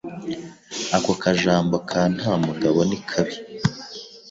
[0.95, 3.35] ako ka jambo ka nta mugabo nikabi